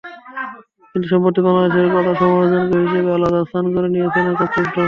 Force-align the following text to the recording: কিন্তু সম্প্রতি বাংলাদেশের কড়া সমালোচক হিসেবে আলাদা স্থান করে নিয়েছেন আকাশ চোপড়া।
কিন্তু 0.91 1.05
সম্প্রতি 1.11 1.39
বাংলাদেশের 1.45 1.87
কড়া 1.93 2.13
সমালোচক 2.19 2.63
হিসেবে 2.83 3.09
আলাদা 3.17 3.39
স্থান 3.43 3.65
করে 3.73 3.87
নিয়েছেন 3.93 4.25
আকাশ 4.31 4.49
চোপড়া। 4.53 4.69